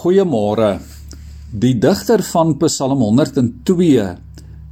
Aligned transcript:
Goeiemôre. 0.00 0.78
Die 1.52 1.74
digter 1.76 2.22
van 2.24 2.54
Psalm 2.62 3.02
102 3.04 4.04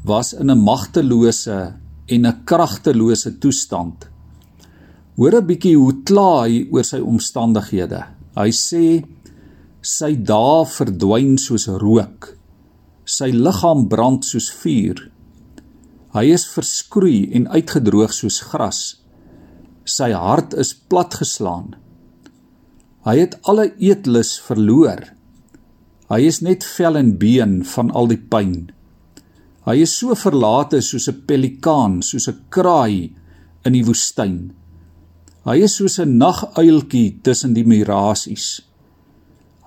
was 0.09 0.33
in 0.33 0.49
'n 0.51 0.63
magtelose 0.65 1.75
en 2.07 2.27
'n 2.27 2.45
kragtelose 2.45 3.39
toestand. 3.39 4.09
Hoor 5.17 5.35
'n 5.37 5.47
bietjie 5.47 5.77
hoe 5.77 5.93
kla 6.03 6.45
hy 6.45 6.69
oor 6.73 6.85
sy 6.85 7.01
omstandighede. 7.01 8.01
Hy 8.37 8.51
sê 8.51 9.05
sy 9.83 10.13
dae 10.17 10.65
verdwyn 10.65 11.37
soos 11.39 11.67
rook. 11.69 12.39
Sy 13.05 13.29
liggaam 13.31 13.89
brand 13.89 14.25
soos 14.25 14.49
vuur. 14.51 15.11
Hy 16.15 16.25
is 16.33 16.47
verskroei 16.47 17.29
en 17.35 17.49
uitgedroog 17.49 18.13
soos 18.13 18.41
gras. 18.41 18.97
Sy 19.85 20.11
hart 20.13 20.55
is 20.55 20.73
platgeslaan. 20.75 21.77
Hy 23.05 23.19
het 23.19 23.39
alle 23.43 23.73
eetlus 23.79 24.41
verloor. 24.41 25.18
Hy 26.09 26.25
is 26.25 26.39
net 26.41 26.65
vel 26.65 26.97
en 26.97 27.11
been 27.21 27.59
van 27.69 27.91
al 27.93 28.09
die 28.09 28.21
pyn. 28.33 28.71
Hy 29.69 29.75
is 29.85 29.93
so 29.93 30.15
verlate 30.17 30.81
soos 30.81 31.09
'n 31.09 31.21
pelikaan, 31.29 32.01
soos 32.03 32.29
'n 32.29 32.39
kraai 32.49 33.13
in 33.67 33.73
die 33.77 33.85
woestyn. 33.85 34.53
Hy 35.45 35.57
is 35.67 35.77
soos 35.77 35.99
'n 35.99 36.17
naguiltjie 36.17 37.21
tussen 37.23 37.53
die 37.53 37.65
mirasies. 37.65 38.63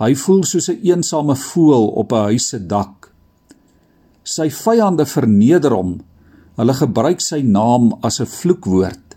Hy 0.01 0.15
voel 0.15 0.43
soos 0.43 0.69
'n 0.69 0.81
eensame 0.81 1.35
voël 1.35 1.87
op 2.01 2.11
'n 2.11 2.25
huis 2.29 2.47
se 2.49 2.59
dak. 2.59 3.13
Sy 4.23 4.49
vyande 4.49 5.05
verneder 5.05 5.71
hom. 5.71 6.01
Hulle 6.57 6.73
gebruik 6.73 7.21
sy 7.21 7.41
naam 7.41 7.93
as 8.01 8.19
'n 8.19 8.25
vloekwoord. 8.25 9.15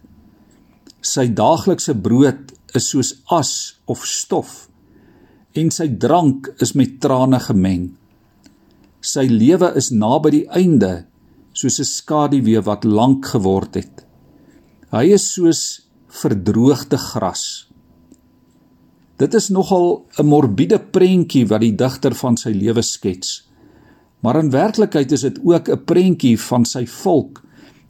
Sy 1.01 1.27
daaglikse 1.29 1.95
brood 1.95 2.53
is 2.75 2.89
soos 2.89 3.15
as 3.31 3.77
of 3.87 4.05
stof 4.05 4.69
en 5.55 5.71
sy 5.71 5.89
drank 6.03 6.51
is 6.63 6.75
met 6.75 6.99
trane 7.03 7.39
gemeng. 7.41 7.93
Sy 9.05 9.27
lewe 9.31 9.71
is 9.79 9.93
naby 9.95 10.31
die 10.31 10.47
einde, 10.49 11.07
soos 11.53 11.79
'n 11.81 11.85
skaduwee 11.85 12.61
wat 12.67 12.85
lank 12.85 13.27
geword 13.27 13.75
het. 13.75 14.05
Hy 14.91 15.05
is 15.15 15.33
soos 15.35 15.87
verdroogde 16.09 16.99
gras. 16.99 17.67
Dit 19.19 19.35
is 19.35 19.49
nogal 19.49 20.07
'n 20.19 20.27
morbiede 20.27 20.79
prentjie 20.79 21.47
wat 21.47 21.61
die 21.61 21.75
digter 21.75 22.15
van 22.15 22.37
sy 22.37 22.51
lewe 22.51 22.83
skets. 22.83 23.43
Maar 24.21 24.37
in 24.37 24.51
werklikheid 24.51 25.13
is 25.13 25.21
dit 25.21 25.39
ook 25.45 25.69
'n 25.69 25.85
prentjie 25.85 26.39
van 26.41 26.65
sy 26.65 26.87
volk 26.87 27.43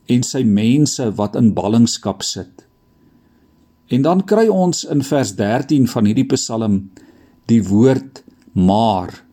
en 0.06 0.22
sy 0.22 0.42
mense 0.42 1.14
wat 1.14 1.36
in 1.36 1.54
ballingskap 1.54 2.22
sit. 2.22 2.66
En 3.88 4.02
dan 4.02 4.24
kry 4.24 4.48
ons 4.48 4.84
in 4.84 5.02
vers 5.02 5.34
13 5.34 5.88
van 5.88 6.04
hierdie 6.04 6.26
Psalm 6.26 6.90
die 7.46 7.62
woord 7.64 8.22
maar. 8.52 9.24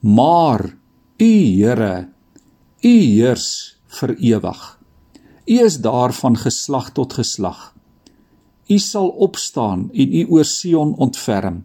Maar 0.00 0.76
u 1.16 1.32
Here 1.60 2.08
u 2.84 2.88
heers 2.88 3.76
vir 3.86 4.12
ewig. 4.16 4.62
U 5.46 5.54
is 5.64 5.80
daar 5.80 6.12
van 6.12 6.36
geslag 6.36 6.90
tot 6.92 7.12
geslag. 7.12 7.72
U 8.68 8.78
sal 8.78 9.08
opstaan 9.08 9.88
en 9.92 10.12
u 10.12 10.26
oor 10.28 10.44
Sion 10.44 10.94
ontferm 10.94 11.64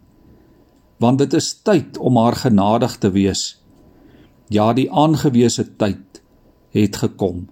want 1.00 1.22
dit 1.24 1.34
is 1.34 1.54
tyd 1.64 1.98
om 1.98 2.18
haar 2.20 2.36
genadig 2.36 2.98
te 3.00 3.12
wees. 3.16 3.44
Ja 4.52 4.74
die 4.76 4.90
aangewese 4.92 5.64
tyd 5.80 6.22
het 6.76 7.00
gekom. 7.00 7.48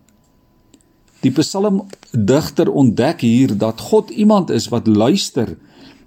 Die 1.24 1.32
psalm 1.32 1.86
digter 2.12 2.70
ontdek 2.70 3.24
hier 3.24 3.56
dat 3.58 3.82
God 3.90 4.12
iemand 4.12 4.52
is 4.52 4.68
wat 4.74 4.88
luister 4.88 5.56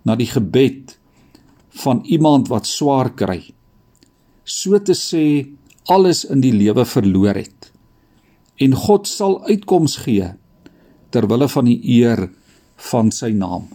na 0.05 0.17
die 0.21 0.29
gebed 0.29 0.90
van 1.71 2.03
iemand 2.05 2.49
wat 2.49 2.67
swaar 2.67 3.13
kry. 3.15 3.55
So 4.45 4.79
te 4.79 4.95
sê 4.95 5.47
alles 5.87 6.25
in 6.25 6.41
die 6.41 6.53
lewe 6.53 6.85
verloor 6.85 7.35
het. 7.35 7.71
En 8.61 8.75
God 8.75 9.09
sal 9.09 9.41
uitkoms 9.49 9.97
gee 10.05 10.33
ter 11.11 11.27
wille 11.27 11.49
van 11.49 11.67
die 11.67 11.81
eer 11.99 12.29
van 12.91 13.11
sy 13.15 13.33
naam. 13.35 13.69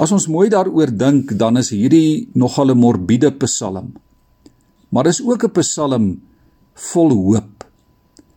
As 0.00 0.12
ons 0.12 0.28
mooi 0.32 0.48
daaroor 0.52 0.90
dink, 0.96 1.34
dan 1.36 1.60
is 1.60 1.70
hierdie 1.70 2.28
nogal 2.34 2.72
'n 2.72 2.78
morbiede 2.78 3.30
psalm. 3.30 3.92
Maar 4.90 5.04
dis 5.04 5.22
ook 5.22 5.44
'n 5.44 5.52
psalm 5.60 6.22
vol 6.74 7.10
hoop. 7.10 7.64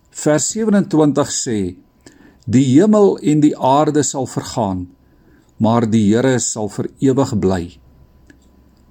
Vers 0.09 0.49
27 0.49 1.31
sê: 1.31 1.75
Die 2.47 2.65
hemel 2.75 3.17
en 3.17 3.39
die 3.39 3.57
aarde 3.57 4.03
sal 4.03 4.25
vergaan, 4.25 4.87
maar 5.57 5.89
die 5.89 6.13
Here 6.13 6.39
sal 6.39 6.69
vir 6.69 6.89
ewig 6.99 7.39
bly. 7.39 7.79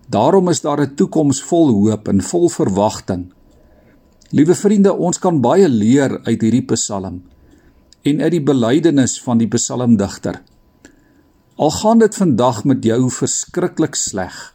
Daarom 0.09 0.49
is 0.49 0.61
daar 0.61 0.81
'n 0.81 0.95
toekoms 0.95 1.43
vol 1.43 1.69
hoop 1.69 2.09
en 2.09 2.21
vol 2.23 2.49
verwagting. 2.49 3.33
Liewe 4.31 4.55
vriende, 4.55 4.93
ons 4.93 5.19
kan 5.19 5.41
baie 5.41 5.69
leer 5.69 6.21
uit 6.25 6.41
hierdie 6.41 6.65
Psalm 6.65 7.23
en 8.03 8.21
uit 8.21 8.31
die 8.31 8.43
belydenis 8.43 9.23
van 9.23 9.39
die 9.39 9.49
psalmdigter. 9.49 10.43
Al 11.57 11.71
gaan 11.71 11.99
dit 11.99 12.15
vandag 12.15 12.65
met 12.65 12.85
jou 12.85 13.11
verskriklik 13.11 13.95
sleg. 13.95 14.55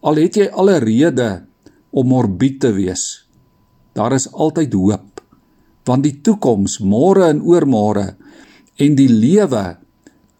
Al 0.00 0.14
het 0.14 0.36
jy 0.36 0.48
alle 0.48 0.78
rede 0.78 1.44
om 1.90 2.10
morbied 2.10 2.60
te 2.60 2.72
wees. 2.72 3.26
Daar 3.92 4.12
is 4.12 4.28
altyd 4.32 4.72
hoop, 4.72 5.22
want 5.84 6.02
die 6.02 6.20
toekoms, 6.20 6.78
môre 6.80 7.28
en 7.30 7.42
oormôre 7.42 8.14
en 8.76 8.94
die 8.96 9.08
lewe 9.08 9.76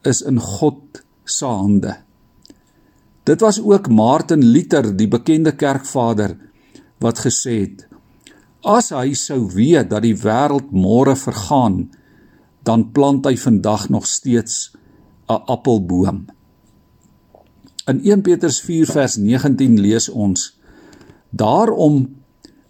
is 0.03 0.23
in 0.27 0.41
God 0.41 1.03
se 1.25 1.47
hande. 1.47 1.97
Dit 3.25 3.41
was 3.41 3.61
ook 3.61 3.89
Martin 3.89 4.45
Luther, 4.45 4.97
die 4.97 5.09
bekende 5.09 5.53
kerkvader, 5.53 6.37
wat 6.99 7.21
gesê 7.25 7.61
het: 7.61 7.87
As 8.61 8.91
hy 8.93 9.15
sou 9.15 9.47
weet 9.53 9.91
dat 9.91 10.05
die 10.05 10.17
wêreld 10.17 10.73
môre 10.73 11.17
vergaan, 11.17 11.91
dan 12.65 12.91
plant 12.93 13.27
hy 13.29 13.37
vandag 13.37 13.89
nog 13.89 14.07
steeds 14.07 14.73
'n 15.29 15.43
appelboom. 15.47 16.27
In 17.87 18.01
1 18.05 18.23
Petrus 18.23 18.61
4 18.61 18.87
vers 18.87 19.17
19 19.17 19.81
lees 19.81 20.09
ons: 20.09 20.57
Daarom 21.31 22.17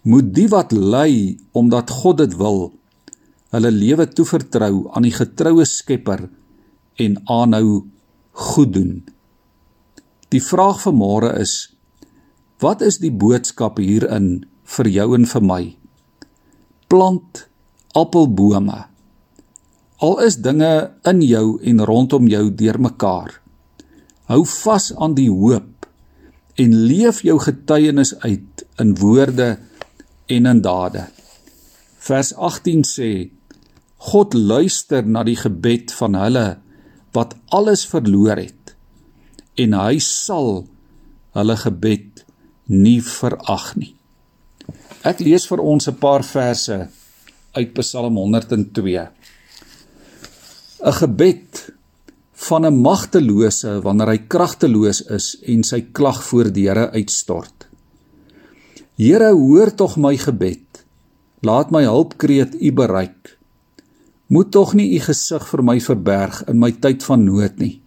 moet 0.03 0.35
die 0.35 0.49
wat 0.49 0.73
ly 0.73 1.39
omdat 1.53 1.91
God 1.91 2.19
dit 2.19 2.37
wil, 2.37 2.73
hulle 3.51 3.71
lewe 3.71 4.07
toevertrou 4.09 4.89
aan 4.95 5.03
die 5.03 5.15
getroue 5.15 5.65
Skepper 5.65 6.29
en 6.95 7.21
aanhou 7.25 7.87
goed 8.31 8.73
doen. 8.73 9.05
Die 10.31 10.43
vraag 10.43 10.79
vir 10.85 10.95
môre 10.95 11.31
is: 11.43 11.55
Wat 12.63 12.83
is 12.87 13.01
die 13.03 13.11
boodskap 13.11 13.81
hierin 13.83 14.45
vir 14.77 14.91
jou 14.95 15.09
en 15.17 15.27
vir 15.27 15.43
my? 15.43 15.63
Plant 16.91 17.47
appelbome. 17.99 18.85
Al 20.01 20.21
is 20.25 20.39
dinge 20.45 20.93
in 21.11 21.23
jou 21.27 21.59
en 21.67 21.83
rondom 21.91 22.29
jou 22.31 22.45
deurmekaar. 22.63 23.35
Hou 24.31 24.45
vas 24.47 24.93
aan 24.95 25.17
die 25.19 25.31
hoop 25.31 25.89
en 26.61 26.79
leef 26.87 27.25
jou 27.27 27.37
getuienis 27.43 28.15
uit 28.23 28.65
in 28.79 28.95
woorde 29.03 29.57
en 30.31 30.47
in 30.47 30.63
dade. 30.63 31.09
Vers 31.99 32.31
18 32.37 32.87
sê: 32.87 33.13
God 34.13 34.35
luister 34.35 35.03
na 35.03 35.27
die 35.27 35.37
gebed 35.37 35.91
van 35.99 36.15
hulle 36.15 36.49
wat 37.17 37.35
alles 37.51 37.83
verloor 37.91 38.39
het 38.39 38.60
en 39.57 39.73
hy 39.73 39.99
sal 39.99 40.67
hulle 41.37 41.57
gebed 41.57 42.25
nie 42.71 43.01
verag 43.03 43.75
nie. 43.77 43.95
Ek 45.03 45.21
lees 45.25 45.47
vir 45.49 45.61
ons 45.61 45.89
'n 45.89 45.97
paar 45.97 46.23
verse 46.23 46.89
uit 47.53 47.75
Psalm 47.75 48.17
102. 48.17 49.09
'n 50.81 50.93
Gebed 50.93 51.73
van 52.33 52.67
'n 52.67 52.81
magtelose 52.81 53.81
wanneer 53.83 54.09
hy 54.09 54.19
kragteloos 54.19 55.01
is 55.03 55.37
en 55.47 55.63
sy 55.65 55.81
klag 55.93 56.23
voor 56.25 56.53
die 56.53 56.69
Here 56.69 56.91
uitstort. 56.91 57.67
Here, 58.97 59.33
hoor 59.33 59.75
tog 59.75 59.97
my 59.97 60.17
gebed. 60.17 60.85
Laat 61.41 61.71
my 61.71 61.85
hulpkreet 61.85 62.55
U 62.55 62.73
bereik. 62.73 63.39
Moet 64.27 64.51
tog 64.53 64.75
nie 64.75 64.95
U 64.97 65.01
gesig 65.01 65.47
vir 65.49 65.63
my 65.63 65.81
verberg 65.81 66.43
in 66.49 66.59
my 66.59 66.73
tyd 66.73 67.03
van 67.03 67.25
nood 67.25 67.59
nie. 67.59 67.81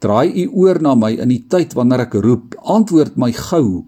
Draai 0.00 0.32
u 0.44 0.46
oor 0.62 0.80
na 0.80 0.94
my 0.96 1.12
in 1.20 1.28
die 1.28 1.42
tyd 1.52 1.74
wanneer 1.76 2.06
ek 2.06 2.16
roep, 2.24 2.56
antwoord 2.64 3.18
my 3.20 3.32
gou. 3.36 3.84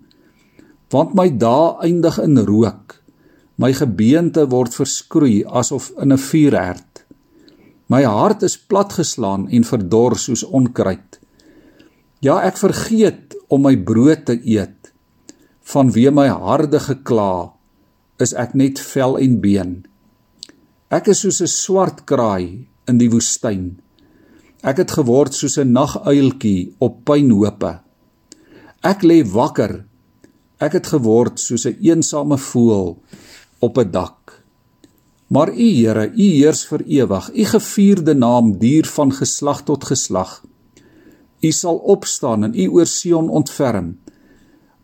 Want 0.92 1.14
my 1.16 1.30
dae 1.32 1.78
eindig 1.88 2.18
in 2.20 2.36
rook. 2.44 2.98
My 3.56 3.72
gebeente 3.72 4.44
word 4.52 4.76
verskroei 4.76 5.44
asof 5.44 5.90
in 6.02 6.12
'n 6.12 6.18
vuurherd. 6.18 7.04
My 7.88 8.02
hart 8.04 8.42
is 8.42 8.56
platgeslaan 8.56 9.48
en 9.48 9.64
verdor 9.64 10.16
soos 10.18 10.44
onkruid. 10.44 11.20
Ja, 12.20 12.40
ek 12.40 12.56
vergeet 12.56 13.34
om 13.48 13.62
my 13.62 13.76
brood 13.76 14.24
te 14.26 14.38
eet. 14.44 14.92
Vanweë 15.62 16.12
my 16.14 16.28
harde 16.28 16.80
gekla 16.80 17.52
is 18.18 18.32
ek 18.32 18.54
net 18.54 18.80
vel 18.80 19.18
en 19.18 19.40
been. 19.40 19.72
Ek 20.90 21.08
is 21.08 21.20
soos 21.24 21.40
'n 21.40 21.46
swart 21.46 22.04
kraai 22.06 22.66
in 22.88 22.98
die 22.98 23.10
woestyn. 23.10 23.80
Ek 24.62 24.78
het 24.78 24.92
geword 24.94 25.34
soos 25.34 25.58
'n 25.58 25.72
naguiltjie 25.74 26.74
op 26.78 27.04
pynhope. 27.04 27.80
Ek 28.82 29.02
lê 29.02 29.24
wakker. 29.26 29.84
Ek 30.58 30.72
het 30.72 30.86
geword 30.86 31.40
soos 31.40 31.66
'n 31.66 31.78
eensame 31.82 32.38
voël 32.38 33.02
op 33.58 33.78
'n 33.78 33.90
dak. 33.90 34.44
Maar 35.26 35.48
U 35.48 35.68
Here, 35.80 36.12
U 36.14 36.22
heers 36.22 36.64
vir 36.66 36.82
ewig. 36.86 37.30
U 37.34 37.44
gevierde 37.44 38.14
naam 38.14 38.58
duur 38.58 38.86
van 38.86 39.12
geslag 39.12 39.62
tot 39.64 39.84
geslag. 39.84 40.44
U 41.40 41.50
sal 41.50 41.76
opstaan 41.76 42.44
en 42.44 42.54
U 42.54 42.68
oor 42.68 42.86
Sion 42.86 43.28
ontferm, 43.28 43.98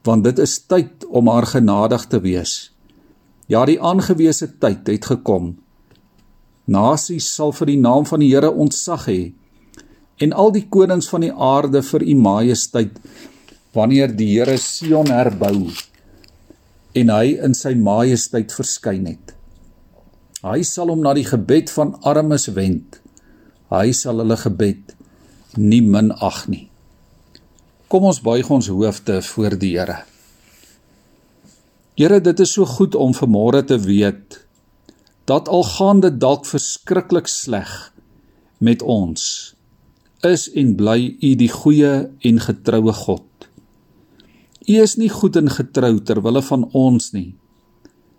want 0.02 0.24
dit 0.24 0.38
is 0.38 0.66
tyd 0.66 1.06
om 1.06 1.28
haar 1.28 1.46
genadig 1.46 2.06
te 2.06 2.20
wees. 2.20 2.74
Ja, 3.46 3.64
die 3.64 3.80
aangewese 3.80 4.58
tyd 4.58 4.86
het 4.86 5.04
gekom. 5.04 5.58
Nasies 6.64 7.34
sal 7.34 7.52
vir 7.52 7.66
die 7.66 7.78
naam 7.78 8.06
van 8.06 8.20
die 8.20 8.34
Here 8.34 8.50
ontzag 8.50 9.06
hê 9.06 9.34
en 10.24 10.32
al 10.32 10.52
die 10.54 10.66
konings 10.70 11.08
van 11.12 11.26
die 11.26 11.32
aarde 11.32 11.82
vir 11.86 12.02
u 12.02 12.14
majesteit 12.18 12.98
wanneer 13.76 14.10
die 14.16 14.32
Here 14.34 14.56
Sion 14.58 15.12
herbou 15.12 15.68
en 16.98 17.12
hy 17.12 17.36
in 17.44 17.54
sy 17.54 17.74
majesteit 17.78 18.54
verskyn 18.54 19.06
het. 19.06 19.34
Hy 20.42 20.62
sal 20.66 20.90
hom 20.92 21.02
na 21.04 21.12
die 21.18 21.26
gebed 21.26 21.70
van 21.74 21.94
armes 22.06 22.48
wend. 22.56 22.98
Hy 23.70 23.92
sal 23.94 24.22
hulle 24.22 24.38
gebed 24.38 24.94
nie 25.58 25.82
minag 25.84 26.44
nie. 26.50 26.66
Kom 27.88 28.06
ons 28.08 28.20
buig 28.24 28.48
ons 28.52 28.68
hoofde 28.70 29.20
voor 29.30 29.56
die 29.58 29.74
Here. 29.76 30.02
Here, 31.98 32.20
dit 32.22 32.40
is 32.40 32.52
so 32.54 32.66
goed 32.68 32.94
om 32.94 33.14
vanmôre 33.16 33.64
te 33.66 33.78
weet 33.82 34.38
dat 35.28 35.48
al 35.48 35.64
gaan 35.66 36.00
dit 36.00 36.14
dalk 36.20 36.46
verskriklik 36.46 37.26
sleg 37.28 37.72
met 38.64 38.82
ons 38.82 39.24
is 40.26 40.48
en 40.58 40.74
bly 40.76 41.16
u 41.22 41.34
die 41.38 41.50
goeie 41.50 42.08
en 42.26 42.40
getroue 42.42 42.92
God. 42.92 43.48
U 44.68 44.74
is 44.82 44.96
nie 44.98 45.08
goed 45.08 45.36
en 45.36 45.50
getrou 45.50 45.98
ter 46.04 46.20
wille 46.24 46.42
van 46.42 46.66
ons 46.76 47.12
nie, 47.14 47.34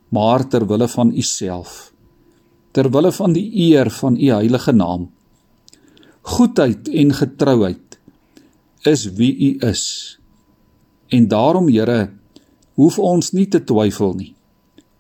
maar 0.09 0.47
ter 0.49 0.65
wille 0.65 0.87
van 0.87 1.11
u 1.11 1.21
self. 1.21 1.91
Ter 2.71 2.89
wille 2.89 3.11
van 3.11 3.33
die 3.33 3.47
eer 3.69 3.89
van 3.89 4.15
u 4.15 4.31
heilige 4.31 4.71
naam. 4.71 5.09
Goedheid 6.21 6.87
en 6.87 7.13
getrouheid 7.13 7.99
is 8.87 9.05
wie 9.17 9.35
u 9.35 9.51
is. 9.67 10.17
En 11.09 11.27
daarom 11.27 11.67
Here, 11.67 12.09
hoef 12.75 12.99
ons 12.99 13.33
nie 13.33 13.47
te 13.47 13.59
twyfel 13.59 14.13
nie. 14.15 14.33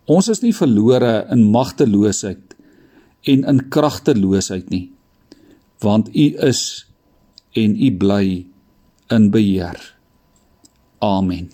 Ons 0.09 0.27
is 0.33 0.41
nie 0.41 0.53
verlore 0.57 1.27
in 1.31 1.45
magteloosheid 1.53 2.55
en 3.29 3.43
in 3.51 3.59
kragteloosheid 3.69 4.69
nie, 4.73 4.89
want 5.83 6.09
U 6.15 6.25
is 6.47 6.88
en 7.59 7.75
U 7.75 7.91
bly 7.91 8.45
in 9.09 9.29
beheer. 9.31 9.77
Amen. 10.99 11.51